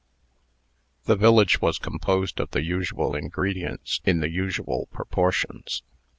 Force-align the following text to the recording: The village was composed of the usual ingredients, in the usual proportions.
The 1.03 1.15
village 1.15 1.61
was 1.61 1.77
composed 1.77 2.39
of 2.39 2.49
the 2.49 2.63
usual 2.63 3.15
ingredients, 3.15 4.01
in 4.03 4.19
the 4.19 4.29
usual 4.31 4.87
proportions. 4.91 5.83